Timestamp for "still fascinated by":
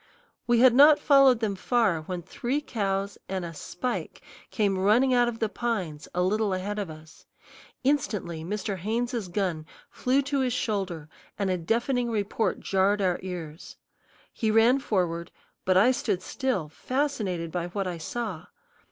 16.23-17.67